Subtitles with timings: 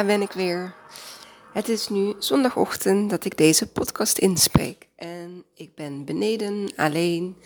[0.00, 0.74] daar ben ik weer.
[1.52, 4.88] Het is nu zondagochtend dat ik deze podcast inspreek.
[4.96, 7.36] En ik ben beneden alleen.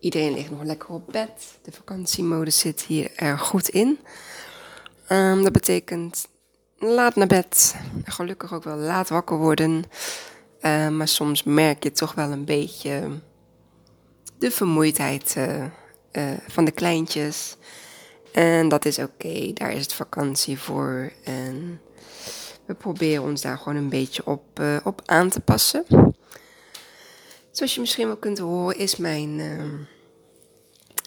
[0.00, 1.58] Iedereen ligt nog lekker op bed.
[1.62, 3.98] De vakantiemodus zit hier erg goed in.
[5.08, 6.26] Um, dat betekent
[6.78, 7.74] laat naar bed.
[8.04, 9.84] Gelukkig ook wel laat wakker worden.
[10.60, 13.20] Uh, maar soms merk je toch wel een beetje
[14.38, 15.64] de vermoeidheid uh,
[16.12, 17.56] uh, van de kleintjes.
[18.32, 21.12] En dat is oké, daar is het vakantie voor.
[21.24, 21.80] En
[22.66, 25.84] we proberen ons daar gewoon een beetje op, uh, op aan te passen.
[27.50, 29.64] Zoals je misschien wel kunt horen, is mijn uh,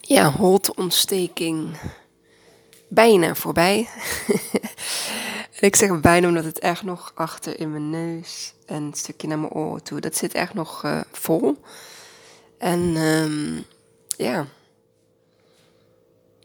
[0.01, 1.77] ja, holteontsteking
[2.87, 3.89] bijna voorbij.
[5.59, 9.39] ik zeg bijna omdat het echt nog achter in mijn neus en een stukje naar
[9.39, 11.57] mijn oren toe, dat zit echt nog uh, vol.
[12.57, 13.65] En um,
[14.17, 14.45] ja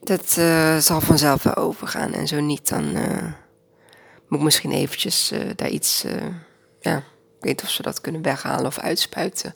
[0.01, 2.13] dat uh, zal vanzelf wel overgaan.
[2.13, 2.97] En zo niet, dan
[4.35, 6.05] moet misschien eventjes uh, daar iets...
[6.81, 6.97] ja,
[7.39, 9.55] ik weet of ze dat kunnen weghalen of uitspuiten.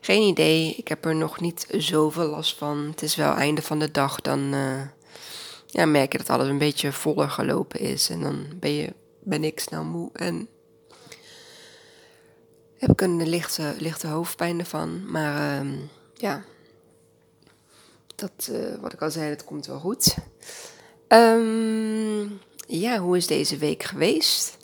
[0.00, 0.74] Geen idee.
[0.74, 2.78] Ik heb er nog niet zoveel last van.
[2.78, 4.20] Het is wel einde van de dag.
[4.20, 4.54] Dan
[5.66, 8.10] ja, merk je dat alles een beetje voller gelopen is.
[8.10, 10.10] En dan ben, je, ben ik snel moe.
[10.12, 10.48] En
[12.78, 15.10] heb ik een lichte, lichte hoofdpijn ervan.
[15.10, 15.76] Maar ehm,
[16.14, 16.44] ja,
[18.14, 20.16] dat, wat ik al zei, dat komt wel goed.
[21.08, 24.56] Um, ja, hoe is deze week geweest?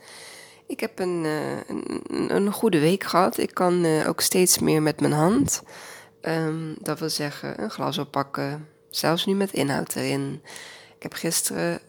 [0.67, 3.39] Ik heb een, uh, een, een, goede week gehad.
[3.39, 5.63] Ik kan uh, ook steeds meer met mijn hand.
[6.23, 8.69] Um, dat wil zeggen, een glas oppakken.
[8.91, 10.43] Zelfs nu met inhoud erin.
[10.97, 11.81] Ik heb gisteren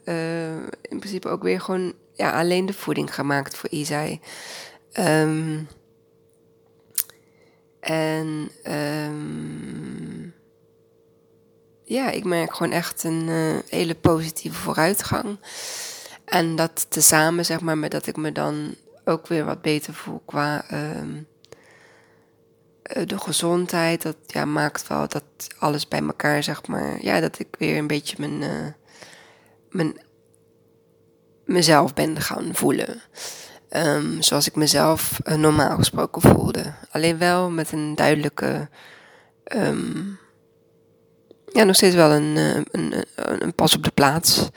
[0.82, 4.20] in principe ook weer gewoon ja, alleen de voeding gemaakt voor Isai.
[5.00, 5.68] Um,
[7.80, 10.34] en um,
[11.84, 13.30] ja, ik merk gewoon echt een
[13.70, 15.38] hele positieve vooruitgang.
[16.30, 18.76] En dat tezamen, zeg maar, met dat ik me dan
[19.06, 21.02] ook weer wat beter voel qua uh,
[23.06, 24.02] de gezondheid.
[24.02, 25.23] Dat ja, maakt wel dat
[25.58, 28.68] alles bij elkaar, zeg maar, ja, dat ik weer een beetje mijn, uh,
[29.70, 30.02] mijn
[31.45, 33.02] mezelf ben gaan voelen.
[33.72, 36.73] Um, zoals ik mezelf normaal gesproken voelde.
[36.92, 38.70] Alleen wel met een duidelijke.
[39.56, 40.20] Um,
[41.54, 44.50] ja, nog steeds wel eh, een, een, een, pas op de plaats.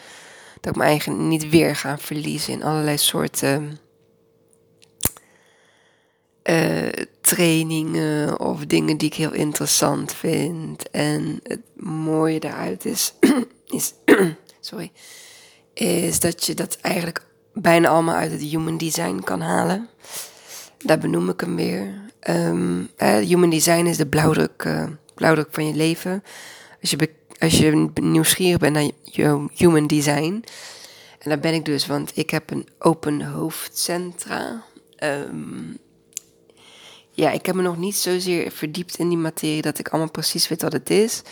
[0.63, 3.79] Dat ik me eigen niet weer ga verliezen in allerlei soorten
[6.45, 6.89] uh,
[7.21, 10.91] trainingen of dingen die ik heel interessant vind.
[10.91, 13.15] En het mooie daaruit is,
[13.79, 13.95] is,
[14.61, 14.93] sorry,
[15.75, 19.89] is dat je dat eigenlijk bijna allemaal uit het human design kan halen.
[20.79, 22.01] Daar benoem ik hem weer.
[22.29, 24.85] Uh, human design is de blauwdruk, uh,
[25.15, 26.23] blauwdruk van je leven
[26.83, 27.11] als je,
[27.43, 30.45] als je nieuwsgierig bent naar je human design.
[31.19, 34.65] En daar ben ik dus, want ik heb een open hoofdcentra.
[35.05, 35.79] Um,
[37.11, 40.49] ja, ik heb me nog niet zozeer verdiept in die materie dat ik allemaal precies
[40.49, 41.23] weet wat het is.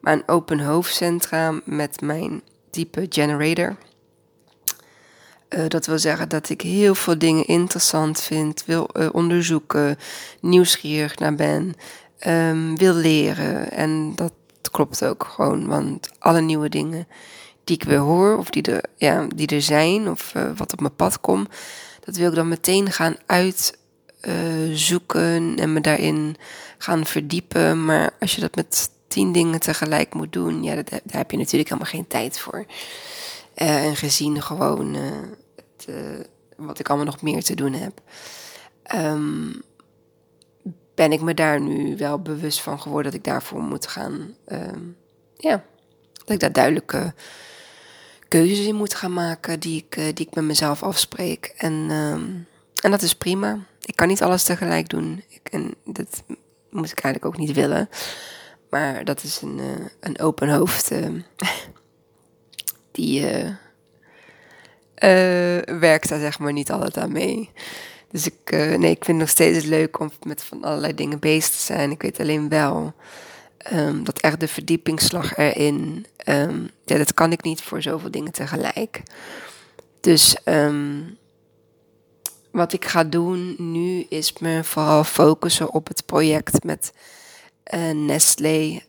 [0.00, 3.76] Maar een open hoofdcentra met mijn type generator.
[5.48, 9.98] Uh, dat wil zeggen dat ik heel veel dingen interessant vind, wil uh, onderzoeken,
[10.40, 11.74] nieuwsgierig naar ben,
[12.26, 13.70] um, wil leren.
[13.70, 14.32] En dat
[14.70, 15.66] klopt ook gewoon.
[15.66, 17.08] Want alle nieuwe dingen
[17.64, 20.80] die ik weer hoor, of die er, ja, die er zijn, of uh, wat op
[20.80, 21.48] mijn pad komt,
[22.04, 23.82] dat wil ik dan meteen gaan uitzoeken
[25.42, 26.36] uh, en me daarin
[26.78, 27.84] gaan verdiepen.
[27.84, 31.36] Maar als je dat met tien dingen tegelijk moet doen, ja, dat, daar heb je
[31.36, 32.64] natuurlijk helemaal geen tijd voor.
[33.56, 35.88] Uh, en gezien gewoon het,
[36.56, 38.00] wat ik allemaal nog meer te doen heb.
[38.94, 39.62] Um,
[41.00, 44.34] ben ik me daar nu wel bewust van geworden dat ik daarvoor moet gaan.
[44.48, 44.58] Uh,
[45.36, 45.64] ja,
[46.12, 47.14] dat ik daar duidelijke
[48.28, 51.54] keuzes in moet gaan maken die ik, uh, die ik met mezelf afspreek.
[51.56, 52.12] En, uh,
[52.82, 53.58] en dat is prima.
[53.84, 55.24] Ik kan niet alles tegelijk doen.
[55.28, 56.22] Ik, en dat
[56.70, 57.88] moet ik eigenlijk ook niet willen.
[58.70, 60.90] Maar dat is een, uh, een open hoofd.
[60.90, 61.20] Ehm,
[62.92, 63.26] die
[65.80, 67.50] werkt daar zeg maar niet altijd aan mee.
[68.10, 71.18] Dus ik, uh, nee, ik vind het nog steeds leuk om met van allerlei dingen
[71.18, 71.90] bezig te zijn.
[71.90, 72.94] Ik weet alleen wel
[73.72, 78.32] um, dat echt de verdiepingsslag erin, um, ja, dat kan ik niet voor zoveel dingen
[78.32, 79.02] tegelijk.
[80.00, 81.18] Dus um,
[82.50, 86.92] wat ik ga doen nu is me vooral focussen op het project met
[87.74, 88.80] uh, Nestlé.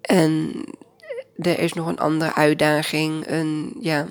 [0.00, 0.64] en
[1.36, 3.26] er is nog een andere uitdaging.
[3.26, 4.06] Een, ja,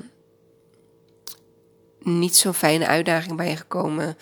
[2.04, 4.18] niet zo'n fijne uitdaging bij gekomen.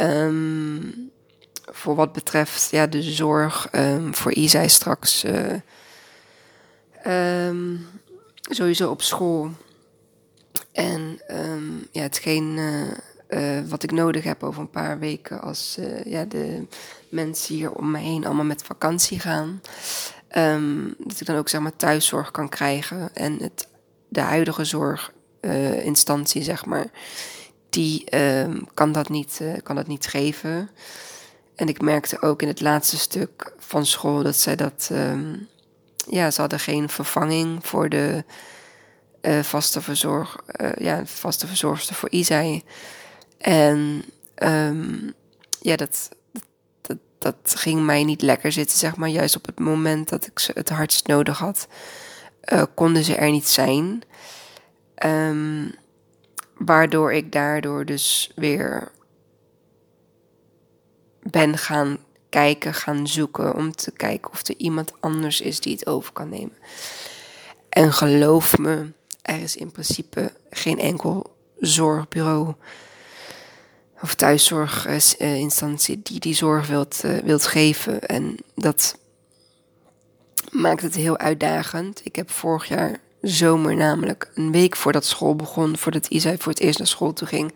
[0.00, 1.10] Um,
[1.64, 5.24] voor wat betreft ja, de zorg um, voor Isai straks.
[5.24, 5.52] Uh,
[7.46, 7.86] um,
[8.40, 9.50] sowieso op school.
[10.72, 12.58] En ehm, ja, hetgeen
[13.28, 16.66] uh, wat ik nodig heb over een paar weken als ja, de
[17.08, 19.60] mensen hier om me heen allemaal met vakantie gaan.
[20.98, 23.14] Dat ik dan ook zeg maar thuiszorg kan krijgen.
[23.14, 23.68] En het,
[24.08, 24.64] de huidige
[25.46, 26.86] zorginstantie, zeg maar,
[27.70, 30.70] die um, kan, dat niet, uh, kan dat niet geven.
[31.54, 34.88] En ik merkte ook in het laatste stuk van school dat zij dat.
[34.92, 35.48] Um,
[36.08, 38.24] ja, ze hadden geen vervanging voor de
[39.22, 40.36] uh, vaste, verzorg,
[40.78, 42.62] ja, vaste verzorgster voor Isai.
[43.38, 44.04] En
[44.42, 45.14] um,
[45.60, 46.08] ja, dat,
[46.80, 49.08] dat, dat ging mij niet lekker zitten, zeg maar.
[49.08, 51.66] Juist op het moment dat ik ze het hardst nodig had,
[52.74, 54.02] konden ze er niet zijn.
[55.04, 55.74] Um,
[56.54, 58.92] waardoor ik daardoor dus weer
[61.22, 61.98] ben gaan
[62.28, 66.28] kijken, gaan zoeken om te kijken of er iemand anders is die het over kan
[66.28, 66.56] nemen.
[67.68, 72.54] En geloof me, er is in principe geen enkel zorgbureau
[74.02, 78.00] of thuiszorginstantie die die zorg wilt, uh, wilt geven.
[78.02, 78.98] En dat
[80.50, 82.00] maakt het heel uitdagend.
[82.04, 86.60] Ik heb vorig jaar zomer namelijk, een week voordat school begon, voordat Isai voor het
[86.60, 87.54] eerst naar school toe ging.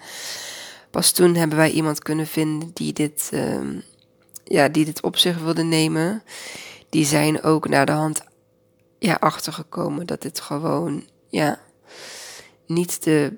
[0.90, 3.78] Pas toen hebben wij iemand kunnen vinden die dit, uh,
[4.44, 6.22] ja, die dit op zich wilde nemen.
[6.88, 8.20] Die zijn ook naar de hand
[8.98, 11.60] ja, achtergekomen dat dit gewoon ja,
[12.66, 13.36] niet de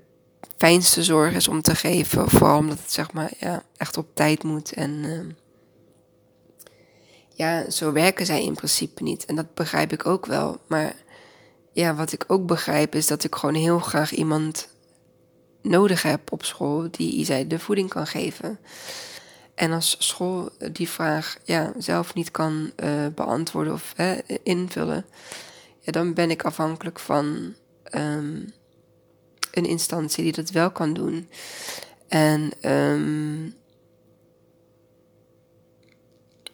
[0.56, 2.30] fijnste zorg is om te geven.
[2.30, 4.72] Vooral omdat het zeg maar ja, echt op tijd moet.
[4.72, 5.20] En uh,
[7.34, 9.24] ja, zo werken zij in principe niet.
[9.24, 10.60] En dat begrijp ik ook wel.
[10.66, 10.94] Maar
[11.72, 14.68] ja, wat ik ook begrijp is dat ik gewoon heel graag iemand
[15.62, 18.58] nodig heb op school die Isai de voeding kan geven.
[19.54, 24.10] En als school die vraag ja, zelf niet kan uh, beantwoorden of uh,
[24.42, 25.04] invullen,
[25.80, 27.54] ja, dan ben ik afhankelijk van
[27.94, 28.52] um,
[29.50, 31.28] een instantie die dat wel kan doen.
[32.08, 33.54] En um,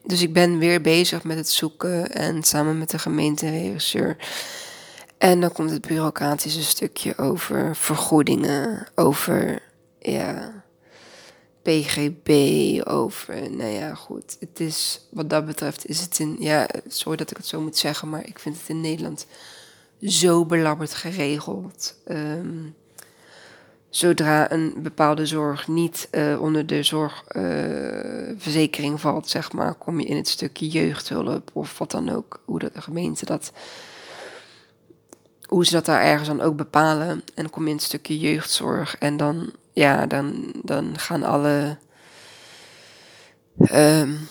[0.02, 4.16] dus ik ben weer bezig met het zoeken en samen met de gemeenteregisseur.
[5.18, 9.62] En dan komt het bureaucratische stukje over vergoedingen, over
[11.62, 12.30] PGB,
[12.86, 14.36] over, nou ja, goed.
[14.40, 17.76] Het is, wat dat betreft is het in, ja, sorry dat ik het zo moet
[17.76, 19.26] zeggen, maar ik vind het in Nederland
[20.02, 21.94] zo belabberd geregeld.
[22.08, 22.74] Um,
[23.90, 30.06] zodra een bepaalde zorg niet uh, onder de zorgverzekering uh, valt, zeg maar, kom je
[30.06, 33.52] in het stukje jeugdhulp of wat dan ook, hoe de gemeente dat
[35.48, 37.08] hoe ze dat daar ergens dan ook bepalen.
[37.08, 38.98] En dan kom je in het stukje jeugdzorg.
[38.98, 41.76] En dan, ja, dan, dan gaan alle.
[43.72, 44.28] Um,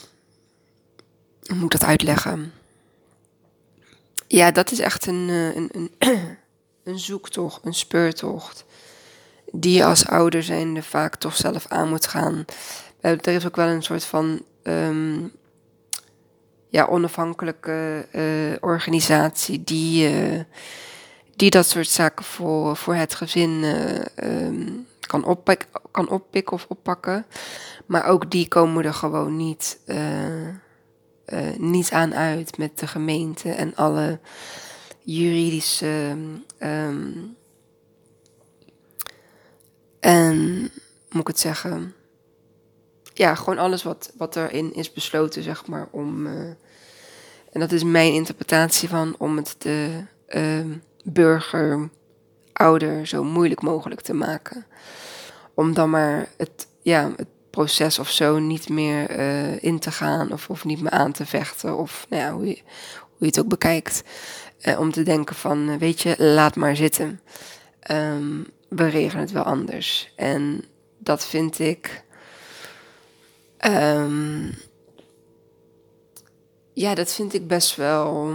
[1.45, 2.53] hoe moet dat uitleggen?
[4.27, 5.91] Ja, dat is echt een, eh, een, een,
[6.83, 8.65] een zoektocht, een speurtocht.
[9.51, 12.45] Die je als ouder zijnde vaak toch zelf aan moet gaan.
[13.01, 15.31] Er is ook wel een soort van um,
[16.69, 20.45] ja, onafhankelijke uh, organisatie die.
[21.38, 27.25] Die dat soort zaken voor, voor het gezin uh, kan, oppik, kan oppikken of oppakken.
[27.86, 30.56] Maar ook die komen er gewoon niet, uh, uh,
[31.58, 34.20] niet aan uit met de gemeente en alle
[35.00, 36.15] juridische.
[36.60, 37.36] Um,
[40.00, 40.60] en
[41.10, 41.94] moet ik het zeggen?
[43.13, 46.27] Ja, gewoon alles wat, wat erin is besloten, zeg maar, om.
[46.27, 50.03] en dat is mijn interpretatie van om het te.
[50.29, 50.65] Uh,
[51.13, 51.89] burger,
[52.53, 54.65] ouder zo moeilijk mogelijk te maken.
[55.53, 60.31] Om dan maar het, ja, het proces of zo niet meer uh, in te gaan
[60.31, 61.77] of, of niet meer aan te vechten.
[61.77, 62.61] Of nou ja, hoe, je,
[62.99, 64.03] hoe je het ook bekijkt.
[64.61, 67.21] Uh, om te denken van, uh, weet je, laat maar zitten.
[67.91, 70.13] Um, we regelen het wel anders.
[70.15, 70.65] En
[70.97, 72.03] dat vind ik.
[73.65, 74.53] Um,
[76.73, 78.33] ja, dat vind ik best wel.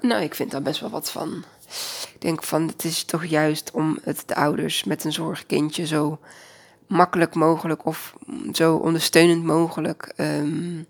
[0.00, 1.44] Nou, ik vind daar best wel wat van
[2.24, 6.18] denk van het is toch juist om het de ouders met een zorgkindje zo
[6.86, 8.14] makkelijk mogelijk of
[8.52, 10.86] zo ondersteunend mogelijk um,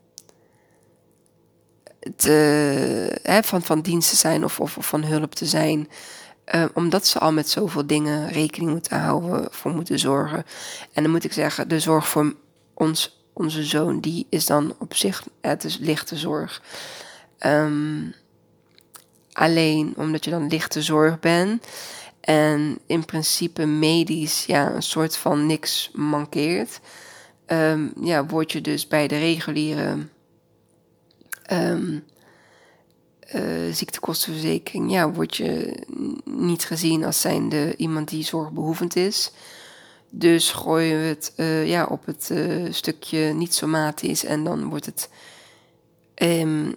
[2.17, 5.89] te, hè, van, van dienst te zijn of, of, of van hulp te zijn.
[6.55, 10.45] Um, omdat ze al met zoveel dingen rekening moeten houden, voor moeten zorgen.
[10.93, 12.35] En dan moet ik zeggen, de zorg voor
[12.75, 16.63] ons, onze zoon, die is dan op zich, het is lichte zorg.
[17.47, 18.15] Um,
[19.35, 21.67] alleen omdat je dan lichte zorg bent.
[22.21, 26.81] En in principe medisch ja, een soort van niks mankeert.
[27.47, 29.97] Um, ja, word je dus bij de reguliere
[31.53, 32.05] um,
[33.35, 35.83] uh, ziektekostenverzekering, ja, word je
[36.25, 39.33] niet gezien als zijnde iemand die zorgbehoevend is.
[40.11, 44.87] Dus gooien we het uh, ja, op het uh, stukje niet somatisch en dan wordt
[44.87, 45.11] het
[46.15, 46.75] um,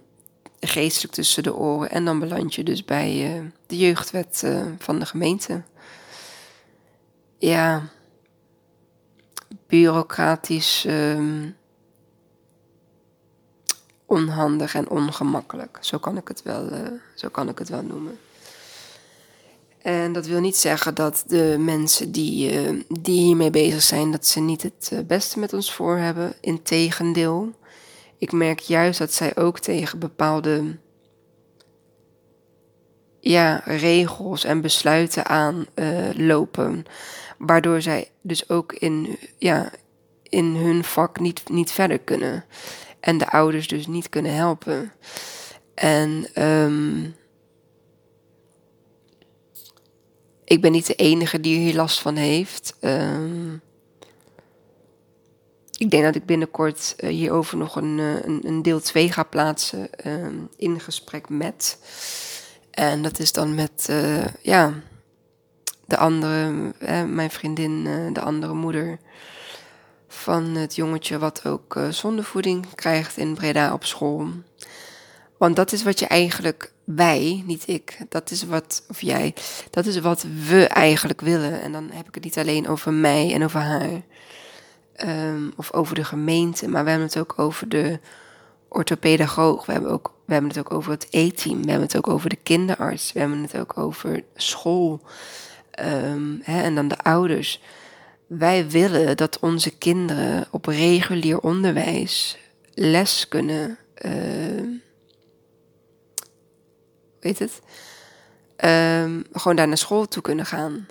[0.59, 1.91] geestelijk tussen de oren.
[1.91, 4.43] En dan beland je dus bij de jeugdwet
[4.77, 5.63] van de gemeente.
[7.37, 7.89] Ja,
[9.67, 10.85] bureaucratisch.
[10.87, 11.55] Um,
[14.07, 15.77] onhandig en ongemakkelijk.
[15.81, 16.79] Zo kan ik het wel, uh,
[17.15, 18.19] zo kan ik het wel noemen.
[19.81, 24.39] En dat wil niet zeggen dat de mensen die, die hiermee bezig zijn, dat ze
[24.39, 26.33] niet het beste met ons voor hebben.
[26.41, 27.53] Integendeel,
[28.17, 30.77] ik merk juist dat zij ook tegen bepaalde
[33.19, 36.85] ja, regels en besluiten aanlopen.
[37.37, 39.71] waardoor zij dus ook in, ja,
[40.23, 42.45] in hun vak niet, niet verder kunnen
[42.99, 44.91] en de ouders dus niet kunnen helpen.
[45.73, 47.15] En um,
[50.43, 52.75] ik ben niet de enige die hier last van heeft.
[52.81, 53.61] Um,
[55.77, 59.23] ik denk dat ik binnenkort uh, hierover nog een, uh, een, een, deel 2 ga
[59.23, 61.77] plaatsen um, in gesprek met.
[62.71, 64.73] En dat is dan met, uh, ja,
[65.85, 66.51] de andere,
[67.05, 68.99] mijn vriendin, de andere moeder
[70.07, 74.27] van het jongetje wat ook zondevoeding krijgt in Breda op school.
[75.37, 79.33] Want dat is wat je eigenlijk, wij, niet ik, dat is wat, of jij,
[79.69, 81.61] dat is wat we eigenlijk willen.
[81.61, 84.01] En dan heb ik het niet alleen over mij en over haar,
[85.05, 87.99] um, of over de gemeente, maar we hebben het ook over de
[88.67, 89.65] orthopedagoog.
[89.65, 92.29] We hebben, ook, we hebben het ook over het E-team, we hebben het ook over
[92.29, 95.01] de kinderarts, we hebben het ook over school
[95.79, 97.61] um, hè, en dan de ouders.
[98.27, 102.37] Wij willen dat onze kinderen op regulier onderwijs
[102.73, 103.77] les kunnen.
[104.05, 104.79] Uh,
[107.19, 107.61] weet het?
[109.31, 110.87] Gewoon daar naar school toe kunnen gaan.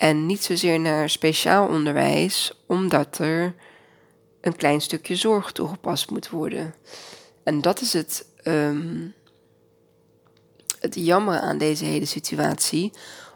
[0.00, 3.54] En niet zozeer naar speciaal onderwijs, omdat er
[4.40, 6.74] een klein stukje zorg toegepast moet worden.
[7.42, 9.14] En dat is het, um,
[10.78, 12.92] het jammer aan deze hele situatie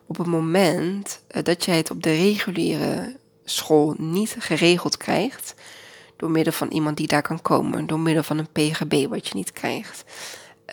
[0.06, 5.54] op het moment uh, dat jij het op de reguliere school niet geregeld krijgt,
[6.16, 9.34] door middel van iemand die daar kan komen, door middel van een PGB wat je
[9.34, 10.04] niet krijgt,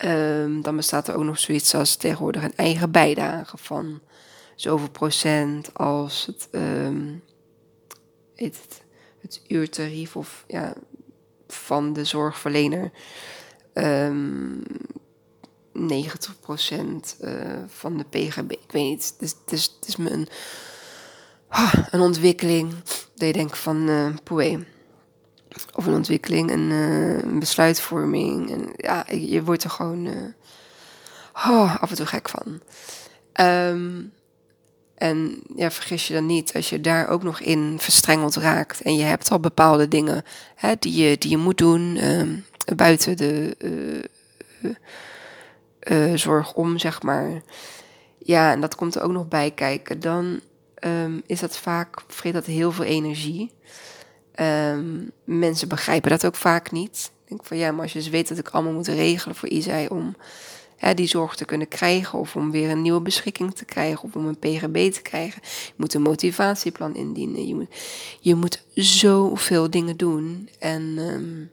[0.04, 4.00] um, dan bestaat er ook nog zoiets als tegenwoordig een eigen bijdrage van
[4.62, 7.22] zoveel procent als het, um,
[8.34, 8.82] het,
[9.20, 10.74] het uurtarief of ja,
[11.48, 12.90] van de zorgverlener.
[13.74, 14.62] Um,
[15.74, 18.50] 90% uh, van de PGB.
[18.50, 19.12] Ik weet niet.
[19.12, 20.28] Het is, het is, het is me een,
[21.50, 22.74] oh, een ontwikkeling.
[23.14, 24.64] Dat je denkt van uh, poe.
[25.72, 28.50] Of een ontwikkeling, een, uh, een, besluitvorming.
[28.50, 30.34] En ja, je wordt er gewoon
[31.32, 32.60] oh, af en toe gek van.
[33.46, 34.12] Um,
[35.02, 38.96] en ja, vergis je dan niet, als je daar ook nog in verstrengeld raakt en
[38.96, 42.44] je hebt al bepaalde dingen hè, die, je, die je moet doen um,
[42.76, 43.56] buiten de
[45.90, 47.42] uh, zorg om, zeg maar.
[48.18, 50.00] Ja, en dat komt er ook nog bij kijken.
[50.00, 50.40] Dan
[50.84, 53.52] um, is dat vaak, vreet dat heel veel energie.
[54.40, 57.10] Um, mensen begrijpen dat ook vaak niet.
[57.22, 59.48] Ik denk van ja, maar als je dus weet dat ik allemaal moet regelen voor
[59.48, 60.16] Isai om
[60.90, 64.26] die zorg te kunnen krijgen, of om weer een nieuwe beschikking te krijgen, of om
[64.26, 65.40] een PGB te krijgen.
[65.44, 67.46] Je moet een motivatieplan indienen.
[67.46, 67.74] Je moet,
[68.20, 70.48] je moet zoveel dingen doen.
[70.58, 71.50] En um,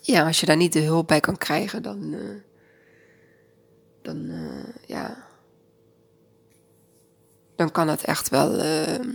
[0.00, 2.12] ja, als je daar niet de hulp bij kan krijgen, dan.
[2.12, 2.20] Uh,
[4.02, 5.24] dan uh, ja.
[7.56, 9.14] Dan kan het echt wel uh,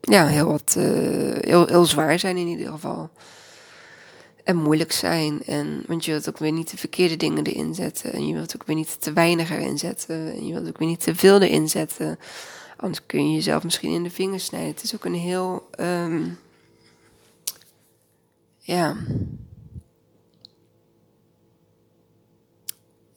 [0.00, 0.84] ja, heel, wat, uh,
[1.40, 3.10] heel, heel zwaar zijn in ieder geval.
[4.44, 5.42] En moeilijk zijn.
[5.44, 8.12] En, want je wilt ook weer niet de verkeerde dingen erin zetten.
[8.12, 10.32] En je wilt ook weer niet te weinig erin zetten.
[10.32, 12.18] En je wilt ook weer niet te veel erin zetten.
[12.76, 14.70] Anders kun je jezelf misschien in de vingers snijden.
[14.70, 15.68] Het is ook een heel.
[15.80, 16.38] Um,
[18.58, 18.96] ja.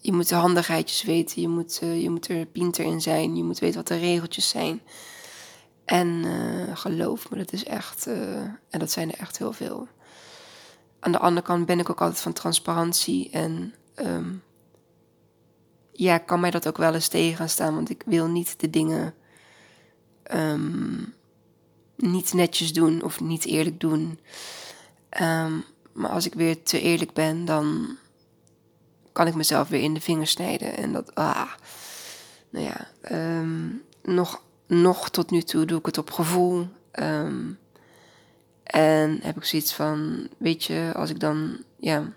[0.04, 3.44] je moet de handigheidjes weten, je moet, uh, je moet er pinter in zijn, je
[3.44, 4.82] moet weten wat de regeltjes zijn.
[5.86, 8.38] En uh, geloof me, dat is echt, uh,
[8.70, 9.88] en dat zijn er echt heel veel.
[11.04, 14.44] Aan de andere kant ben ik ook altijd van transparantie en um,
[15.92, 18.70] ja, kan mij dat ook wel eens tegen gaan staan, want ik wil niet de
[18.70, 19.14] dingen
[20.34, 21.14] um,
[21.96, 24.20] niet netjes doen of niet eerlijk doen.
[25.22, 27.98] Um, maar als ik weer te eerlijk ben, dan
[29.12, 30.78] kan ik mezelf weer in de vingers snijden.
[30.78, 31.52] En dat, ah,
[32.50, 32.88] nou ja,
[34.04, 36.68] nog, nog tot nu toe doe ik het op gevoel.
[38.64, 42.12] En heb ik zoiets van, weet je, als ik dan, ja,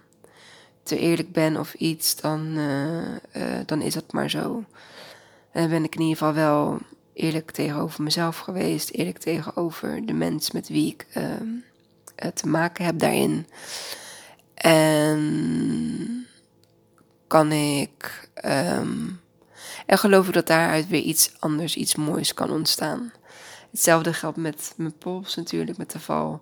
[0.83, 2.59] te eerlijk ben of iets, dan,
[3.67, 4.65] dan is dat maar zo.
[5.53, 6.79] En dan ben ik in ieder geval wel
[7.13, 11.49] eerlijk tegenover mezelf geweest, eerlijk tegenover de mens met wie ik ehm,
[12.35, 13.47] te maken heb daarin.
[14.55, 16.27] En
[17.27, 18.29] kan ik.
[18.45, 19.21] Um,
[19.87, 23.13] en geloof ik dat daaruit weer iets anders, iets moois kan ontstaan.
[23.71, 26.41] Hetzelfde geldt met mijn pols natuurlijk, met de val.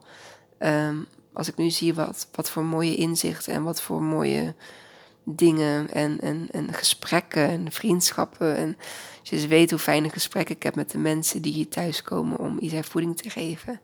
[0.58, 0.96] Ehm,
[1.32, 4.54] als ik nu zie wat, wat voor mooie inzichten en wat voor mooie
[5.24, 8.56] dingen en, en, en gesprekken en vriendschappen.
[8.56, 8.76] En
[9.20, 12.58] als je weet hoe fijne gesprekken ik heb met de mensen die hier thuiskomen om
[12.60, 13.80] iets voeding te geven.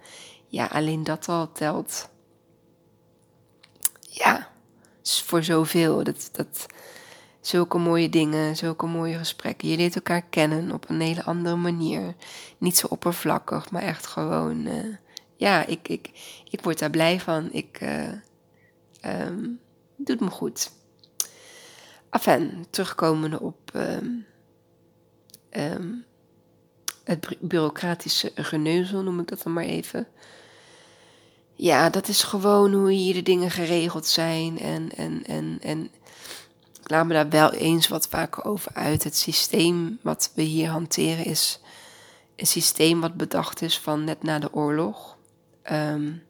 [0.47, 2.09] Ja, alleen dat al telt.
[4.01, 4.49] Ja,
[5.03, 6.05] voor zoveel.
[6.05, 6.67] Dat, dat,
[7.41, 9.69] zulke mooie dingen, zulke mooie gesprekken.
[9.69, 12.15] Je leert elkaar kennen op een hele andere manier.
[12.59, 14.67] Niet zo oppervlakkig, maar echt gewoon.
[14.67, 14.97] Uh,
[15.37, 16.11] ja, ik, ik,
[16.51, 17.49] ik word daar blij van.
[17.53, 17.81] Ik.
[17.81, 19.27] Uh,
[19.97, 20.71] doet me goed.
[22.11, 24.27] Enfin, terugkomende op um,
[25.51, 26.05] um,
[27.05, 30.07] het bureaucratische geneuzel, noem ik dat dan maar even.
[31.55, 34.59] Ja, dat is gewoon hoe hier de dingen geregeld zijn.
[34.59, 35.91] En, en, en, en
[36.91, 39.05] laat me daar wel eens wat vaker over uit.
[39.05, 41.61] Het systeem wat we hier hanteren is
[42.41, 45.17] een systeem wat bedacht is van net na de oorlog.
[45.73, 46.23] Um,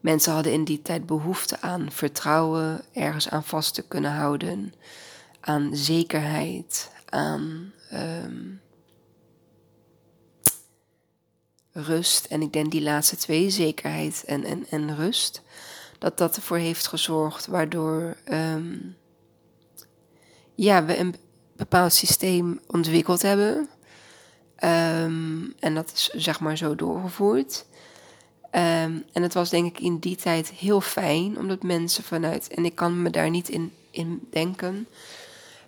[0.00, 4.74] mensen hadden in die tijd behoefte aan vertrouwen, ergens aan vast te kunnen houden,
[5.40, 8.60] aan zekerheid, aan um,
[11.72, 12.24] rust.
[12.24, 15.42] En ik denk die laatste twee, zekerheid en, en, en rust,
[16.02, 18.96] dat dat ervoor heeft gezorgd waardoor um,
[20.54, 21.14] ja, we een
[21.56, 23.68] bepaald systeem ontwikkeld hebben.
[24.64, 27.64] Um, en dat is zeg maar zo doorgevoerd.
[28.42, 32.64] Um, en het was denk ik in die tijd heel fijn, omdat mensen vanuit, en
[32.64, 34.88] ik kan me daar niet in, in denken,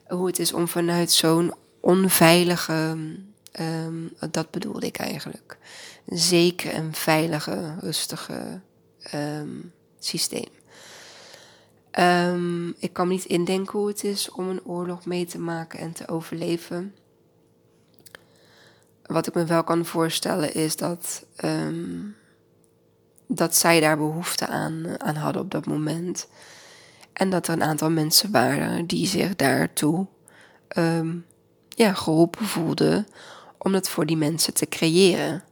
[0.08, 2.96] hoe het is om vanuit zo'n onveilige,
[4.30, 5.58] dat bedoelde ik eigenlijk,
[6.06, 8.60] zeker en veilige, rustige
[10.06, 10.48] systeem.
[11.98, 15.78] Um, ik kan me niet indenken hoe het is om een oorlog mee te maken
[15.78, 16.94] en te overleven.
[19.02, 22.16] Wat ik me wel kan voorstellen is dat, um,
[23.26, 26.28] dat zij daar behoefte aan, aan hadden op dat moment.
[27.12, 30.06] En dat er een aantal mensen waren die zich daartoe
[30.76, 31.26] um,
[31.68, 33.06] ja, geroepen voelden
[33.58, 35.44] om het voor die mensen te creëren.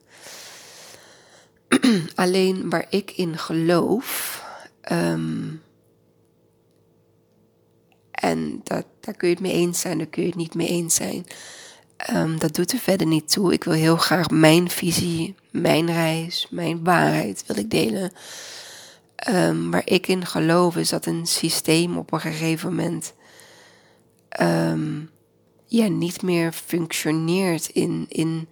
[2.14, 4.41] Alleen waar ik in geloof,
[4.90, 5.62] um,
[8.10, 10.68] en dat, daar kun je het mee eens zijn, daar kun je het niet mee
[10.68, 11.26] eens zijn.
[12.10, 13.52] Um, dat doet er verder niet toe.
[13.52, 18.12] Ik wil heel graag mijn visie, mijn reis, mijn waarheid wil ik delen.
[19.28, 23.14] Um, waar ik in geloof is dat een systeem op een gegeven moment
[25.66, 28.48] ja, niet meer functioneert in, in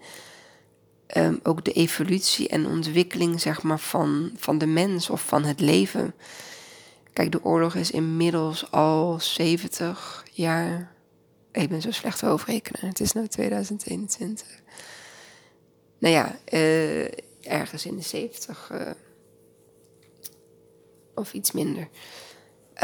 [1.17, 5.61] um, ook de evolutie en ontwikkeling zeg maar, van, van de mens of van het
[5.61, 6.15] leven.
[7.13, 10.93] Kijk, de oorlog is inmiddels al 70 jaar.
[11.53, 12.89] Ik ben zo slecht overrekenen.
[12.89, 14.47] Het is nu 2021.
[15.99, 17.05] Nou ja, uh,
[17.43, 18.95] ergens in de 70 uh, eh,
[21.15, 21.89] of iets minder.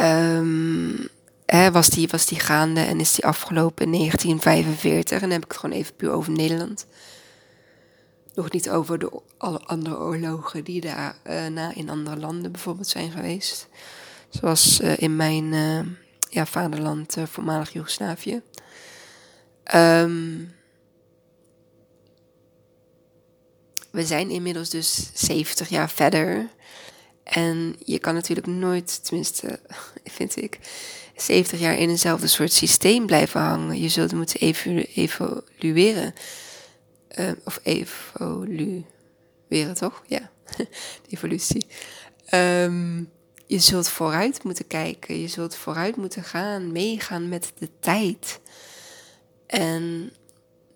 [0.01, 1.09] Um,
[1.47, 5.15] hè, was, die, was die gaande en is die afgelopen in 1945.
[5.15, 6.87] En dan heb ik het gewoon even puur over Nederland.
[8.37, 12.89] Nog niet over de alle andere oorlogen die daar uh, na in andere landen bijvoorbeeld
[12.89, 13.69] zijn geweest.
[14.29, 15.81] Zoals uh, in mijn uh,
[16.31, 18.43] ja, vaderland, voormalig Joegoslavië.
[19.75, 20.55] Um,
[23.91, 26.49] we zijn inmiddels dus 70 jaar verder.
[27.23, 29.61] En je kan natuurlijk nooit, tenminste
[30.05, 30.59] vind ik,
[31.17, 33.81] 70 jaar in eenzelfde soort systeem blijven hangen.
[33.81, 36.15] Je zult moeten evolu evolueren.
[37.19, 38.85] Uh, of evolueren,
[39.75, 40.03] toch?
[40.07, 40.69] Ja, de
[41.09, 41.67] evolutie.
[42.35, 43.11] Um,
[43.47, 45.21] je zult vooruit moeten kijken.
[45.21, 48.41] Je zult vooruit moeten gaan, meegaan met de tijd.
[49.47, 50.13] En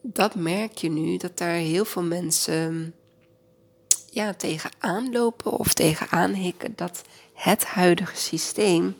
[0.02, 2.94] dat merk je nu, dat daar heel veel mensen
[4.10, 6.72] ja, tegenaan lopen of tegenaan hikken.
[6.76, 7.02] Dat
[7.34, 8.96] het huidige systeem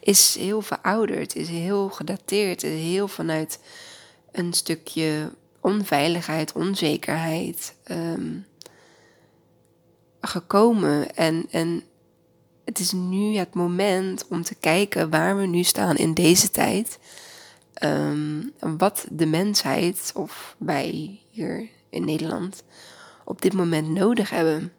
[0.00, 3.58] is heel verouderd, is heel gedateerd, is heel vanuit
[4.32, 8.46] een stukje onveiligheid, onzekerheid um,
[10.20, 11.14] gekomen.
[11.16, 11.82] En, en
[12.64, 16.98] het is nu het moment om te kijken waar we nu staan in deze tijd.
[17.84, 22.62] Um, wat de mensheid, of wij hier in Nederland,
[23.24, 24.72] op dit moment nodig hebben.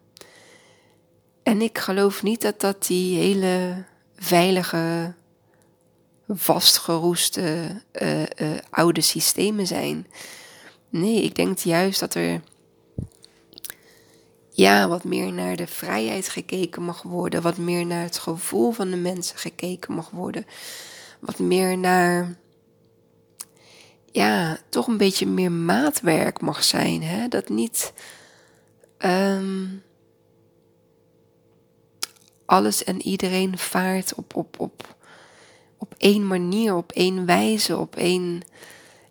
[1.42, 3.84] En ik geloof niet dat dat die hele
[4.16, 5.14] veilige,
[6.28, 8.26] vastgeroeste uh, uh,
[8.70, 10.06] oude systemen zijn.
[10.92, 12.40] Nee, ik denk juist dat er
[14.50, 18.90] ja, wat meer naar de vrijheid gekeken mag worden, wat meer naar het gevoel van
[18.90, 20.46] de mensen gekeken mag worden,
[21.20, 22.36] wat meer naar
[24.10, 27.02] ja, toch een beetje meer maatwerk mag zijn.
[27.02, 27.28] Hè?
[27.28, 27.92] Dat niet
[28.98, 29.82] um,
[32.44, 34.96] alles en iedereen vaart op, op, op,
[35.76, 38.42] op één manier, op één wijze, op één.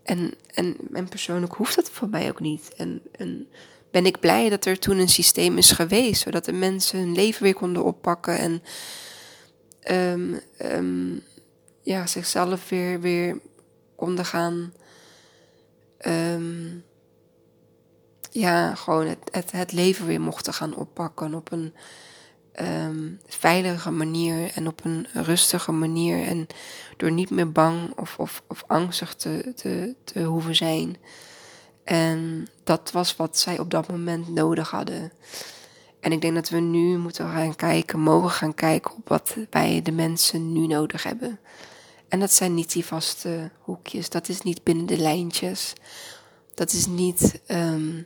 [0.04, 2.74] En, en, persoonlijk hoeft dat voor mij ook niet.
[2.76, 3.48] En, en
[3.92, 7.44] ben ik blij dat er toen een systeem is geweest, zodat de mensen hun leven
[7.44, 8.64] weer konden oppakken en
[9.90, 11.24] um, um,
[11.82, 13.40] ja, zichzelf weer, weer
[13.96, 14.74] konden gaan.
[16.08, 16.84] Um,
[18.32, 21.74] ja, gewoon het, het, het leven weer mochten gaan oppakken op een
[22.60, 26.28] um, veilige manier en op een rustige manier.
[26.28, 26.48] En
[26.98, 30.98] door niet meer bang of, of, of angstig te, te, te hoeven zijn.
[31.84, 35.12] En dat was wat zij op dat moment nodig hadden.
[36.00, 39.82] En ik denk dat we nu moeten gaan kijken, mogen gaan kijken op wat wij
[39.82, 41.40] de mensen nu nodig hebben.
[42.08, 45.74] En dat zijn niet die vaste hoekjes, dat is niet binnen de lijntjes.
[46.54, 48.06] Dat is niet um,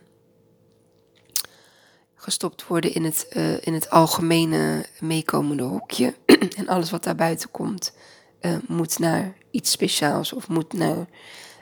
[2.26, 6.14] gestopt worden in het, uh, in het algemene meekomende hokje.
[6.58, 7.92] en alles wat daar buiten komt,
[8.40, 11.06] uh, moet naar iets speciaals of moet naar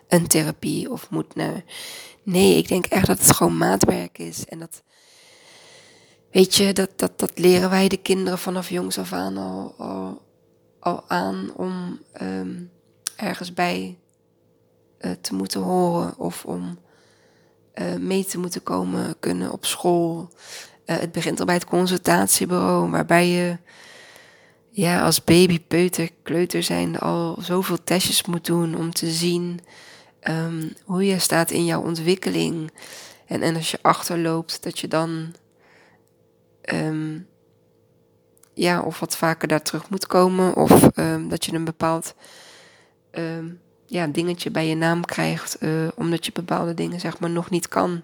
[0.08, 1.64] een therapie of moet naar.
[2.22, 4.44] Nee, ik denk echt dat het gewoon maatwerk is.
[4.44, 4.82] En dat,
[6.30, 9.74] weet je, dat, dat, dat leren wij de kinderen vanaf jongs af aan al,
[10.80, 12.70] al, aan om um,
[13.16, 13.98] ergens bij
[15.00, 16.78] uh, te moeten horen of om
[17.74, 20.30] uh, mee te moeten komen kunnen op school.
[20.86, 23.58] Uh, het begint al bij het consultatiebureau, waarbij je
[24.70, 29.60] ja, als baby, peuter, kleuter zijn al zoveel testjes moet doen om te zien
[30.28, 32.70] um, hoe je staat in jouw ontwikkeling.
[33.26, 35.34] En, en als je achterloopt, dat je dan
[36.72, 37.26] um,
[38.54, 42.14] ja, of wat vaker daar terug moet komen, of um, dat je een bepaald
[43.94, 47.68] ja, dingetje bij je naam krijgt, uh, omdat je bepaalde dingen zeg maar nog niet
[47.68, 48.02] kan.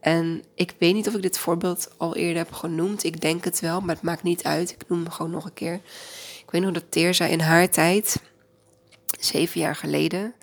[0.00, 3.04] En ik weet niet of ik dit voorbeeld al eerder heb genoemd.
[3.04, 4.70] Ik denk het wel, maar het maakt niet uit.
[4.70, 5.74] Ik noem hem gewoon nog een keer.
[6.44, 8.22] Ik weet nog dat Teerza in haar tijd,
[9.20, 10.34] zeven jaar geleden.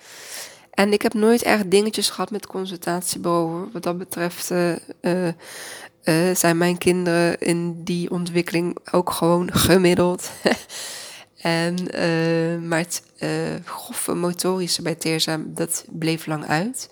[0.72, 3.70] En ik heb nooit echt dingetjes gehad met consultatiebureau.
[3.74, 10.32] Wat dat betreft uh, uh, zijn mijn kinderen in die ontwikkeling ook gewoon gemiddeld.
[11.46, 16.90] En, uh, maar het uh, grove motorische bij Teerza, dat bleef lang uit.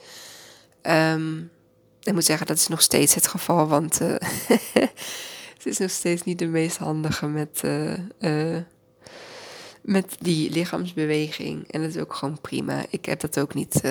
[0.82, 1.52] Um,
[2.04, 4.10] ik moet zeggen, dat is nog steeds het geval, want uh,
[5.54, 7.62] het is nog steeds niet de meest handige met,
[9.82, 11.72] met die lichaamsbeweging.
[11.72, 12.86] En dat is ook gewoon prima.
[12.90, 13.84] Ik heb dat ook niet,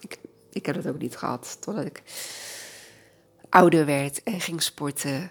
[0.00, 0.18] ik,
[0.52, 2.02] ik heb dat ook niet gehad totdat ik
[3.48, 5.30] ouder werd en ging sporten.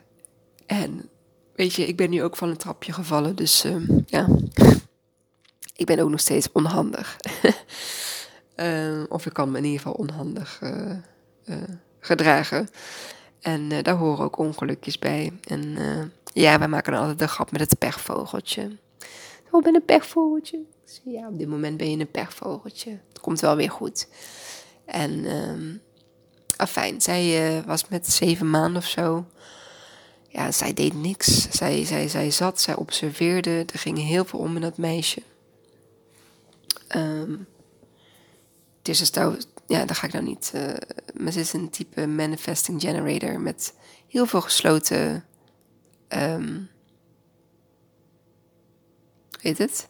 [0.66, 1.10] En
[1.56, 4.28] weet je, ik ben nu ook van een trapje gevallen, dus uh, ja.
[5.76, 7.18] Ik ben ook nog steeds onhandig.
[8.56, 11.58] uh, of ik kan me in ieder geval onhandig uh,
[12.00, 12.68] gedragen.
[13.42, 15.32] En daar horen ook ongelukjes bij.
[15.44, 15.78] En
[16.34, 18.78] ja, wij maken altijd de grap met het pechvogeltje.
[19.52, 20.60] Oh, ben een pechvogeltje.
[21.04, 23.00] Ja, op dit moment ben je een pechvogeltje.
[23.10, 24.08] Het komt wel weer goed.
[24.86, 25.82] En um,
[26.56, 29.26] afijn, zij was met zeven maanden of zo
[30.36, 31.50] ja, zij deed niks.
[31.50, 33.66] Zij, zij, zij zat, zij observeerde.
[33.74, 35.22] Er ging heel veel om met dat meisje.
[36.96, 37.48] Um,
[38.78, 40.52] het is dus ja, daar ga ik nou niet.
[40.56, 40.74] Uh,
[41.14, 43.74] maar ze is een type manifesting generator met
[44.08, 45.26] heel veel gesloten.
[46.10, 46.70] Um,
[49.42, 49.88] weet het?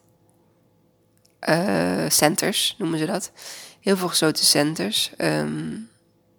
[1.50, 3.32] Uh, centers noemen ze dat.
[3.80, 5.12] Heel veel gesloten centers.
[5.18, 5.90] Um,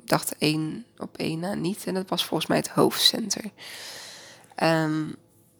[0.09, 1.85] dacht één op één na niet.
[1.87, 3.45] En dat was volgens mij het hoofdcenter.
[4.63, 5.17] Um,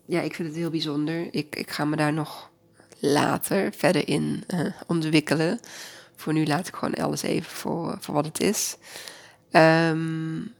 [0.07, 1.29] ja, ik vind het heel bijzonder.
[1.31, 2.51] Ik, ik ga me daar nog
[2.99, 5.61] later verder in uh, ontwikkelen.
[6.17, 8.77] Voor nu laat ik gewoon alles even voor, voor wat het is.
[9.51, 10.55] Um,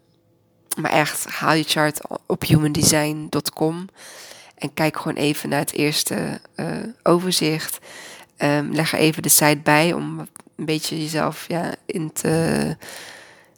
[0.77, 3.89] maar echt, haal je chart op humandesign.com
[4.55, 6.67] en kijk gewoon even naar het eerste uh,
[7.03, 7.79] overzicht.
[8.39, 10.19] Um, leg er even de site bij om
[10.57, 12.77] een beetje jezelf ja, in te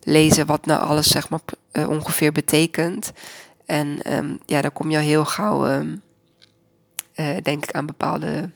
[0.03, 1.41] lezen wat nou alles zeg maar
[1.73, 3.13] uh, ongeveer betekent.
[3.67, 6.03] En um, ja, dan kom je al heel gauw, um,
[7.17, 8.51] uh, denk ik, aan bepaalde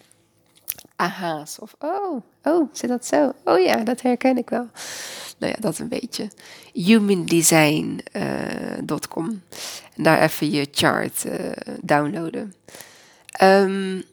[0.96, 1.58] aha's.
[1.58, 3.32] Of, oh, oh, zit dat zo?
[3.44, 4.68] Oh ja, dat herken ik wel.
[5.38, 6.30] Nou ja, dat een beetje.
[6.72, 9.26] humandesign.com.
[9.26, 9.32] Uh,
[9.96, 11.26] en daar even je chart
[11.80, 12.54] downloaden.
[13.42, 14.04] Um,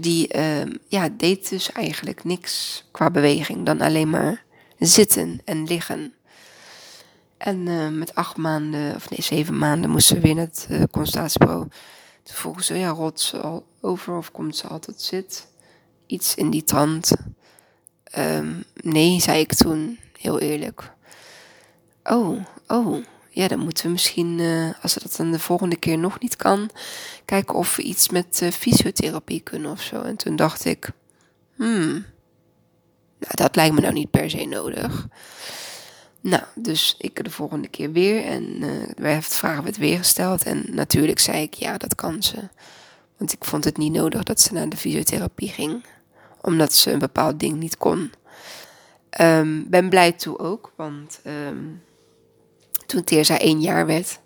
[0.00, 4.44] die ehm, ja, deed dus eigenlijk niks qua beweging dan alleen maar
[4.80, 6.14] zitten en liggen.
[7.36, 10.82] En uh, met acht maanden, of nee, zeven maanden moesten we weer naar het uh,
[10.90, 11.68] consultatiebureau.
[12.22, 15.46] Toen vroegen ze, ja, rot ze al over of komt ze altijd zit?
[16.06, 17.12] Iets in die trant.
[18.18, 20.92] Um, nee, zei ik toen, heel eerlijk.
[22.04, 25.98] Oh, oh, ja, dan moeten we misschien, uh, als ze dat dan de volgende keer
[25.98, 26.70] nog niet kan,
[27.24, 30.02] kijken of we iets met fysiotherapie kunnen of zo.
[30.02, 30.90] En toen dacht ik,
[31.56, 32.04] hmm,
[33.20, 35.06] nou, dat lijkt me nou niet per se nodig.
[36.20, 38.60] Nou, dus ik de volgende keer weer en uh,
[38.96, 40.42] wij hebben het vragen werd weer gesteld.
[40.42, 42.36] En natuurlijk zei ik, ja, dat kan ze.
[43.16, 45.84] Want ik vond het niet nodig dat ze naar de fysiotherapie ging,
[46.40, 48.12] omdat ze een bepaald ding niet kon.
[49.20, 51.82] Um, ben blij toe ook, want um,
[52.86, 54.20] toen Teerza één jaar werd.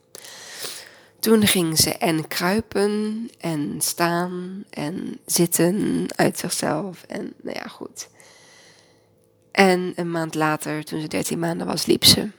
[1.18, 7.02] Toen ging ze en kruipen en staan en zitten uit zichzelf.
[7.02, 8.09] En nou ja, goed.
[9.55, 12.31] En een maand later, toen ze 13 maanden was, liep ze.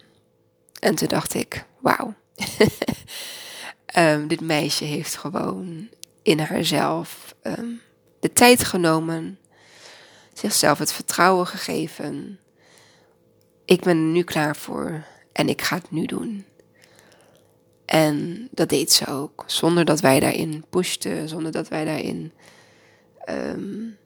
[0.80, 2.13] En toen dacht ik, wauw.
[3.97, 5.89] um, dit meisje heeft gewoon
[6.21, 7.82] in haarzelf um,
[8.19, 9.39] de tijd genomen,
[10.34, 12.39] zichzelf het vertrouwen gegeven.
[13.65, 16.45] Ik ben er nu klaar voor en ik ga het nu doen.
[17.86, 22.32] En dat deed ze ook, zonder dat wij daarin pushten, zonder dat wij daarin
[23.30, 23.97] um,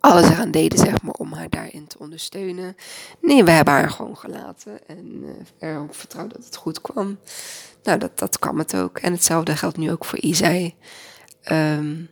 [0.00, 2.76] alles eraan deden, zeg maar, om haar daarin te ondersteunen.
[3.20, 5.30] Nee, we hebben haar gewoon gelaten en uh,
[5.70, 7.18] erop vertrouwd dat het goed kwam.
[7.82, 8.98] Nou, dat, dat kwam het ook.
[8.98, 10.74] En hetzelfde geldt nu ook voor Isai.
[11.52, 12.08] Um,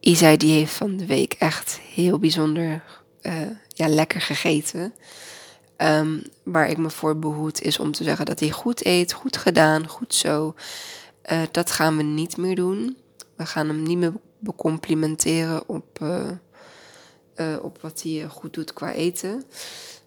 [0.00, 2.82] Isai die heeft van de week echt heel bijzonder
[3.22, 3.34] uh,
[3.68, 4.94] ja, lekker gegeten.
[5.76, 9.36] Um, waar ik me voor behoed is om te zeggen dat hij goed eet, goed
[9.36, 10.54] gedaan, goed zo.
[11.32, 12.96] Uh, dat gaan we niet meer doen.
[13.36, 16.30] We gaan hem niet meer becomplimenteren op, uh,
[17.36, 19.44] uh, op wat hij goed doet qua eten.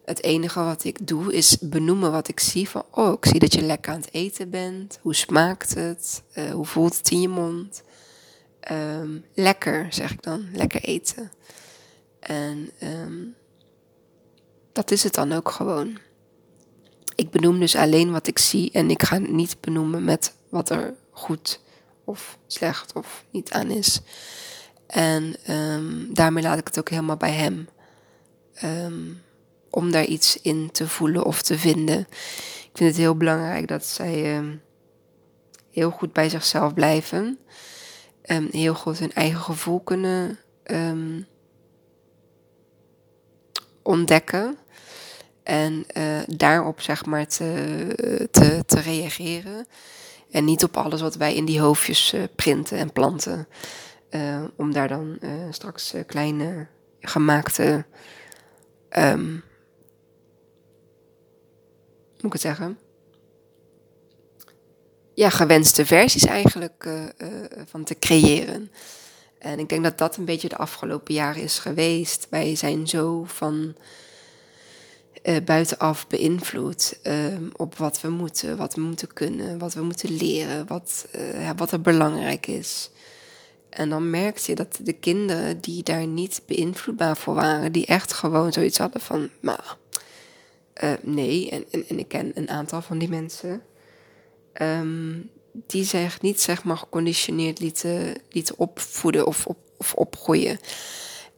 [0.05, 2.69] Het enige wat ik doe is benoemen wat ik zie.
[2.69, 4.99] Van, oh, ik zie dat je lekker aan het eten bent.
[5.01, 6.23] Hoe smaakt het?
[6.53, 7.83] hoe voelt het in je mond?
[8.71, 10.45] Um, lekker, zeg ik dan.
[10.53, 11.31] Lekker eten.
[12.19, 13.35] En um,
[14.71, 15.97] dat is het dan ook gewoon.
[17.15, 20.93] Ik benoem dus alleen wat ik zie en ik ga niet benoemen met wat er
[21.11, 21.59] goed
[22.03, 24.01] of slecht of niet aan is.
[24.87, 27.69] En um, daarmee laat ik het ook helemaal bij hem.
[28.63, 29.21] Um,
[29.69, 31.99] om daar iets in te voelen of te vinden.
[31.99, 34.61] Ik vind het heel belangrijk dat zij um,
[35.71, 37.39] heel goed bij zichzelf blijven.
[38.51, 40.39] Heel goed hun eigen gevoel kunnen
[43.81, 44.57] ontdekken.
[45.43, 48.27] En uh, daarop zeg maar te,
[48.65, 49.67] te, reageren.
[50.33, 53.47] En niet op alles wat wij in die hoofdjes uh, printen en planten.
[54.09, 55.19] Uh, om daar dan
[55.49, 56.67] straks kleine
[56.99, 57.85] gemaakte.
[58.97, 59.43] Um,
[62.15, 62.79] moet ik het zeggen?
[65.13, 66.89] Ja, gewenste versies eigenlijk
[67.65, 68.71] van te creëren.
[69.39, 72.27] En ik denk dat dat een beetje de afgelopen jaren is geweest.
[72.29, 73.75] Wij zijn zo van
[75.23, 80.15] uh, buitenaf beïnvloed um, op wat we moeten, wat we moeten kunnen, wat we moeten
[80.15, 82.89] leren, wat, uh, wat er belangrijk is.
[83.69, 88.13] En dan merkte je dat de kinderen die daar niet beïnvloedbaar voor waren, die echt
[88.13, 89.77] gewoon zoiets hadden van, maar
[90.83, 93.61] uh, nee, en, en, ik ken een aantal van die mensen,
[94.61, 100.59] um, die zich niet zeg maar geconditioneerd lieten, lieten opvoeden of, op, of opgroeien.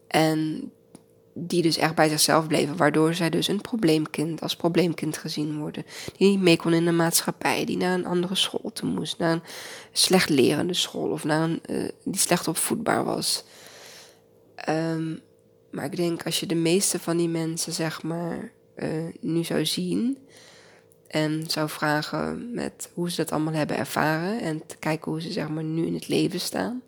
[0.07, 0.71] En
[1.37, 5.85] die dus echt bij zichzelf bleven, waardoor zij dus een probleemkind als probleemkind gezien worden.
[6.17, 9.31] Die niet mee kon in de maatschappij, die naar een andere school toe moest, naar
[9.31, 9.43] een
[9.91, 13.43] slecht lerende school of naar een uh, die slecht opvoedbaar was.
[14.69, 15.19] Um,
[15.71, 19.65] maar ik denk als je de meeste van die mensen, zeg maar, uh, nu zou
[19.65, 20.17] zien
[21.07, 25.31] en zou vragen met hoe ze dat allemaal hebben ervaren en te kijken hoe ze,
[25.31, 26.81] zeg maar, nu in het leven staan.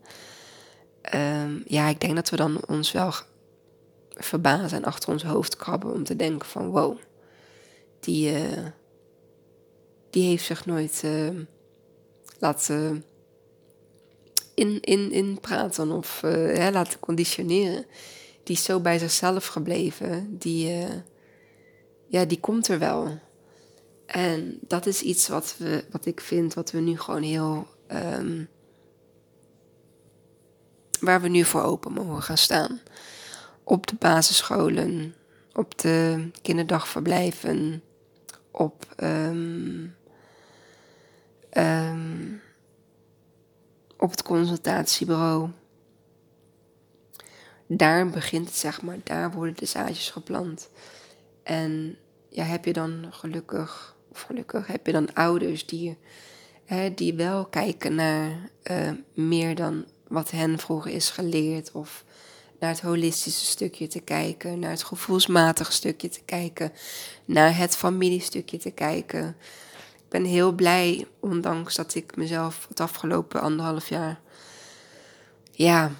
[1.15, 3.13] Um, ja, ik denk dat we dan ons wel
[4.17, 6.97] verbazen en achter ons hoofd krabben om te denken van wow,
[7.99, 8.65] die, uh,
[10.10, 11.30] die heeft zich nooit uh,
[12.39, 13.03] laten
[14.53, 17.86] in, in, in praten of hè, laten conditioneren.
[18.43, 20.86] Die is zo bij zichzelf gebleven, die,
[22.08, 23.19] ja, die komt er wel.
[24.06, 27.67] En dat is iets wat, we, wat ik vind, wat we nu gewoon heel.
[27.91, 28.49] Um,
[30.99, 32.82] waar we nu voor open mogen gaan staan
[33.67, 35.15] op de basisscholen,
[35.53, 37.84] op de kinderdagverblijven,
[38.51, 39.95] op, um,
[41.58, 42.41] um,
[43.97, 45.49] op het consultatiebureau.
[47.65, 48.97] Daar begint het, zeg maar.
[49.03, 50.69] Daar worden de zaadjes geplant.
[51.43, 51.97] En
[52.30, 55.97] ja, heb je dan gelukkig, of gelukkig, heb je dan ouders die,
[56.95, 61.71] die wel kijken naar uh, meer dan wat hen vroeger is geleerd.
[61.71, 62.06] Of
[62.60, 66.72] naar het holistische stukje te kijken, naar het gevoelsmatige stukje te kijken,
[67.26, 69.38] naar het familiestukje te kijken.
[69.96, 74.20] Ik ben heel blij, ondanks dat ik mezelf het afgelopen anderhalf jaar,
[75.52, 75.91] ja,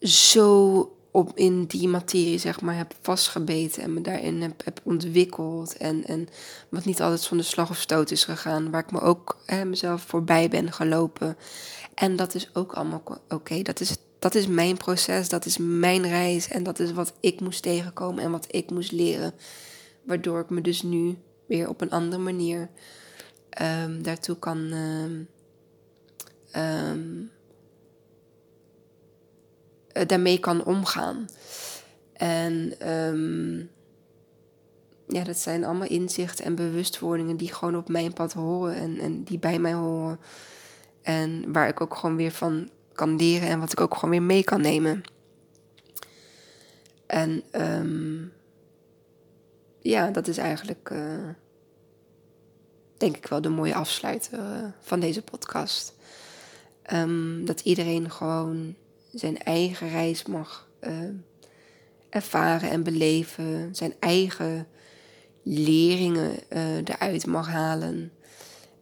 [0.00, 5.76] zo op in die materie, zeg maar, heb vastgebeten en me daarin heb, heb ontwikkeld.
[5.76, 6.28] En, en
[6.68, 9.64] wat niet altijd van de slag of stoot is gegaan, waar ik me ook hè,
[9.64, 11.36] mezelf voorbij ben gelopen.
[11.94, 13.62] En dat is ook allemaal oké.
[13.62, 17.40] Dat, is, dat is mijn proces, dat is mijn reis en dat is wat ik
[17.40, 19.32] moest tegenkomen en wat ik moest leren.
[20.04, 22.70] Waardoor ik me dus nu weer op een andere manier
[23.62, 24.72] um, daartoe kan.
[24.72, 25.28] Um,
[26.56, 27.30] um,
[30.06, 31.28] daarmee kan omgaan.
[32.12, 32.74] En
[35.06, 39.22] ja, dat zijn allemaal inzichten en bewustwordingen die gewoon op mijn pad horen en, en
[39.22, 40.20] die bij mij horen.
[41.02, 44.22] En waar ik ook gewoon weer van kan leren en wat ik ook gewoon weer
[44.22, 45.02] mee kan nemen.
[47.06, 48.32] En um,
[49.78, 51.28] ja, dat is eigenlijk, uh,
[52.96, 55.94] denk ik wel, de mooie afsluiter uh, van deze podcast.
[56.92, 58.74] Um, dat iedereen gewoon
[59.12, 60.98] zijn eigen reis mag uh,
[62.08, 64.66] ervaren en beleven, zijn eigen
[65.42, 66.38] leringen
[66.84, 68.12] eruit mag halen.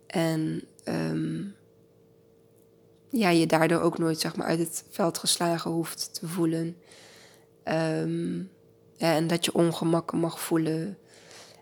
[0.06, 1.54] En um,
[3.10, 6.76] ja, je daardoor ook nooit zeg maar, uit het veld geslagen hoeft te voelen.
[8.96, 10.98] Ja, en dat je ongemakken mag voelen.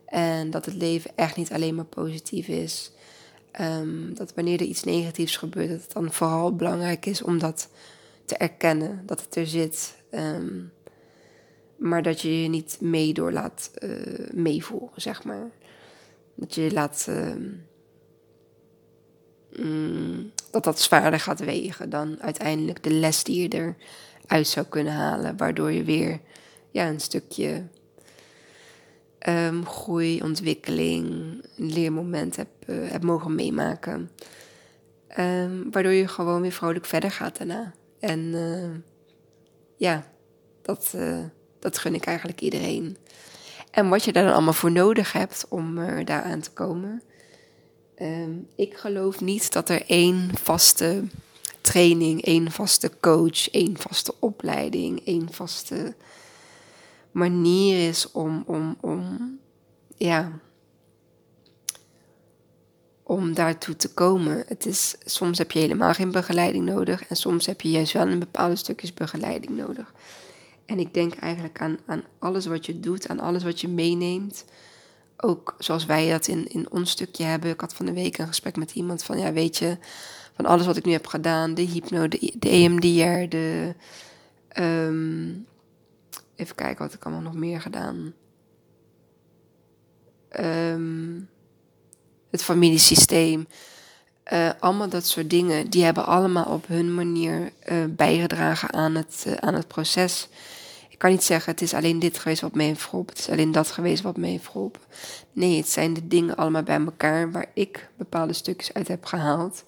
[0.07, 2.93] En dat het leven echt niet alleen maar positief is.
[4.15, 7.69] Dat wanneer er iets negatiefs gebeurt, dat het dan vooral belangrijk is om dat
[8.29, 9.97] te erkennen, dat het er zit.
[10.11, 10.73] Um,
[11.79, 15.51] maar dat je je niet mee door laat uh, meevoeren, zeg maar.
[16.35, 17.07] Dat je laat.
[17.09, 17.35] Uh,
[19.65, 23.75] mm, dat dat zwaarder gaat wegen dan uiteindelijk de les die je
[24.27, 25.37] eruit zou kunnen halen.
[25.37, 26.21] Waardoor je weer
[26.71, 27.63] ja, een stukje
[29.29, 34.11] um, groei, ontwikkeling, leermoment hebt, uh, hebt mogen meemaken.
[35.71, 37.75] Waardoor je gewoon weer vrolijk verder gaat daarna.
[38.01, 38.71] En uh,
[39.77, 40.13] ja,
[40.63, 41.25] dat, uh,
[41.59, 42.97] dat gun ik eigenlijk iedereen.
[43.71, 47.03] En wat je daar dan allemaal voor nodig hebt om uh, daaraan te komen.
[48.03, 51.05] Um, ik geloof niet dat er één vaste
[51.61, 55.95] training, één vaste coach, één vaste opleiding, één vaste
[57.11, 59.39] manier is om, om, om,
[59.97, 60.41] ja,
[63.09, 64.45] om daartoe te komen.
[64.47, 68.07] Het is, soms heb je helemaal geen begeleiding nodig en soms heb je juist wel
[68.07, 69.93] een bepaalde stukjes begeleiding nodig.
[70.67, 74.45] En ik denk eigenlijk aan, aan alles wat je doet, aan alles wat je meeneemt.
[75.17, 77.51] Ook zoals wij dat in, in ons stukje hebben.
[77.51, 79.77] Ik had van de week een gesprek met iemand van, ja, weet je,
[80.35, 83.75] van alles wat ik nu heb gedaan, de hypno, de, EMDR, de,
[84.59, 85.47] um,
[86.35, 88.13] Even kijken wat ik allemaal nog meer gedaan.
[90.41, 91.29] Um,
[92.31, 93.47] het familiesysteem.
[94.33, 95.71] Uh, allemaal dat soort dingen.
[95.71, 100.29] Die hebben allemaal op hun manier uh, bijgedragen aan het, uh, aan het proces.
[100.89, 103.15] Ik kan niet zeggen, het is alleen dit geweest wat me heeft geholpen.
[103.15, 104.81] Het is alleen dat geweest wat me heeft geholpen.
[105.33, 109.65] Nee, het zijn de dingen allemaal bij elkaar waar ik bepaalde stukjes uit heb gehaald.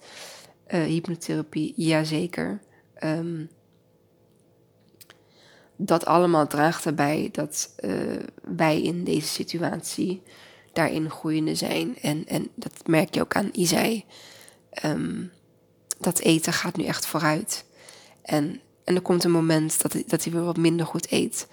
[0.67, 2.61] hypnotherapie, jazeker.
[3.03, 3.49] Um,
[5.75, 7.75] dat allemaal draagt erbij dat
[8.43, 10.21] wij in deze situatie
[10.73, 11.97] daarin groeiende zijn.
[12.01, 14.05] En, en dat merk je ook aan Isai.
[14.85, 15.31] Um,
[15.99, 17.65] dat eten gaat nu echt vooruit.
[18.21, 21.47] En, en er komt een moment dat, dat hij weer wat minder goed eet.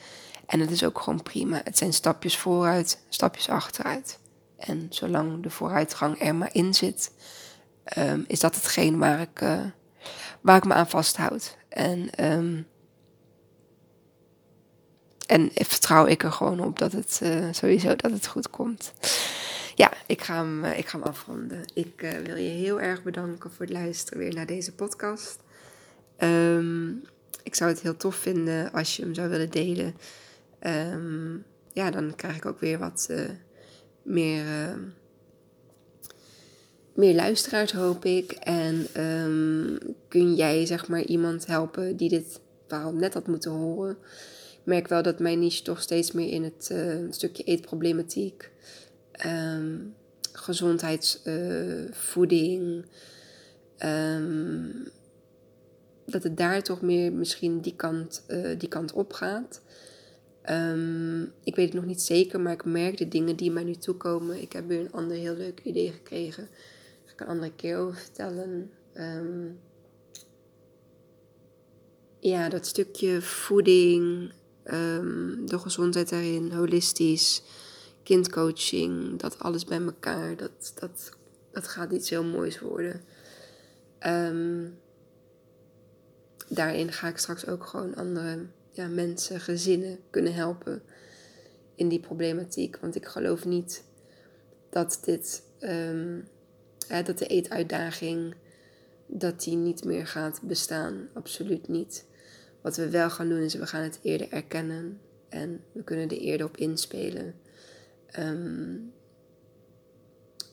[0.46, 1.60] En het is ook gewoon prima.
[1.64, 4.18] Het zijn stapjes vooruit, stapjes achteruit.
[4.56, 7.12] En zolang de vooruitgang er maar in zit,
[7.98, 9.60] um, is dat hetgeen waar ik, uh,
[10.40, 11.56] waar ik me aan vasthoud.
[11.68, 12.66] En um,
[15.28, 18.92] en vertrouw ik er gewoon op dat het uh, sowieso dat het goed komt.
[19.74, 21.62] Ja, ik ga hem, uh, ik ga hem afronden.
[21.74, 25.38] Ik uh, wil je heel erg bedanken voor het luisteren weer naar deze podcast.
[26.18, 27.02] Um,
[27.42, 29.94] ik zou het heel tof vinden als je hem zou willen delen.
[30.60, 33.08] Um, ja, dan krijg ik ook weer wat
[34.02, 34.44] meer,
[36.94, 38.32] meer luisteraars, hoop ik.
[38.32, 43.98] En um, kun jij zeg maar iemand helpen die dit verhaal net had moeten horen
[44.68, 48.50] merk wel dat mijn niche toch steeds meer in het uh, stukje eetproblematiek,
[49.26, 49.94] um,
[50.32, 52.84] gezondheidsvoeding,
[53.78, 54.70] Ehm,
[56.06, 59.62] dat het daar toch meer misschien die kant, uh, die kant op gaat.
[60.42, 63.74] Ehm, ik weet het nog niet zeker, maar ik merk de dingen die mij nu
[63.74, 64.42] toekomen.
[64.42, 66.44] Ik heb weer een ander heel leuk idee gekregen.
[66.44, 68.70] Daar ga ik een andere keer over vertellen.
[68.92, 69.46] Ehm,
[72.20, 74.32] ja, dat stukje voeding,
[74.72, 77.42] um, de gezondheid daarin, holistisch,
[78.02, 81.10] kindcoaching, dat alles bij elkaar, dat, dat,
[81.52, 83.00] dat gaat iets heel moois worden.
[86.48, 90.82] daarin ga ik straks ook gewoon andere ja, mensen, gezinnen kunnen helpen
[91.74, 92.76] in die problematiek.
[92.76, 93.84] Want ik geloof niet
[94.70, 96.28] dat dit, um,
[96.88, 98.34] dat de eetuitdaging,
[99.06, 101.08] dat die niet meer gaat bestaan.
[101.12, 102.04] Absoluut niet.
[102.61, 106.18] Wat we wel gaan doen is, we gaan het eerder erkennen en we kunnen er
[106.18, 107.34] eerder op inspelen.
[108.06, 108.76] Ehm,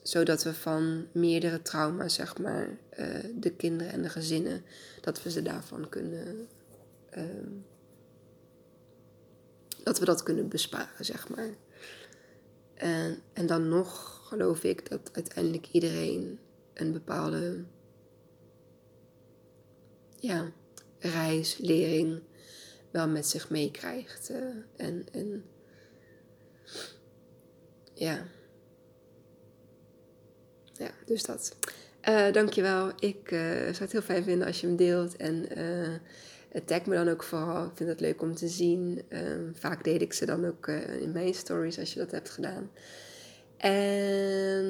[0.02, 4.64] zodat we van meerdere trauma's, zeg maar, uh, de kinderen en de gezinnen,
[5.02, 6.48] dat we ze daarvan kunnen
[7.10, 7.50] ehm,
[9.86, 11.50] dat we dat kunnen besparen, zeg maar.
[12.74, 16.40] En, en dan nog geloof ik dat uiteindelijk iedereen
[16.74, 17.64] een bepaalde
[20.20, 20.52] ja,
[21.06, 22.22] reis, lering
[22.96, 24.30] wel met zich meekrijgt.
[24.32, 24.38] Uh,
[24.76, 25.46] en, en
[27.94, 28.26] ja.
[30.74, 31.56] Ja, dus dat.
[32.10, 32.92] Uh, dankjewel.
[33.00, 35.16] Ik uh, zou het heel fijn vinden als je hem deelt.
[35.16, 35.48] En
[36.66, 37.66] tag me dan ook vooral.
[37.66, 39.02] Ik vind het leuk om te zien.
[39.08, 40.68] Ehm, vaak deed ik ze dan ook
[41.00, 42.72] in mijn stories als je dat hebt gedaan.
[43.58, 44.66] En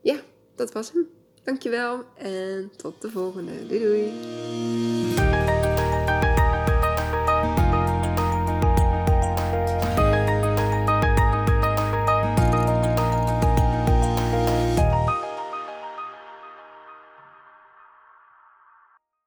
[0.00, 0.20] ja,
[0.54, 1.08] dat was hem.
[1.44, 3.66] Dankjewel en tot de volgende.
[3.66, 5.73] Doei doei.